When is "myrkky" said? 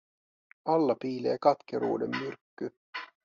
2.09-2.73